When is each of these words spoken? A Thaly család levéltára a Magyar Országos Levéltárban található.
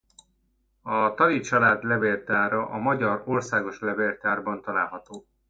A 0.81 1.13
Thaly 1.15 1.39
család 1.39 1.83
levéltára 1.83 2.65
a 2.65 2.77
Magyar 2.77 3.23
Országos 3.25 3.79
Levéltárban 3.79 4.61
található. 4.61 5.25